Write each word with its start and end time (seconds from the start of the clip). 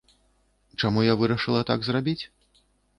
Чаму 0.79 1.05
я 1.11 1.17
вырашыла 1.21 1.61
так 1.73 1.79
зрабіць? 1.93 2.21